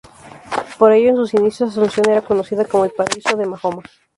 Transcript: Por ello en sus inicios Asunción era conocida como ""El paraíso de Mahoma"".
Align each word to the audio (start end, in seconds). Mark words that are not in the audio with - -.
Por 0.79 0.93
ello 0.93 1.09
en 1.11 1.15
sus 1.15 1.35
inicios 1.35 1.69
Asunción 1.77 2.09
era 2.09 2.23
conocida 2.23 2.65
como 2.65 2.85
""El 2.85 2.89
paraíso 2.89 3.37
de 3.37 3.45
Mahoma"". 3.45 3.83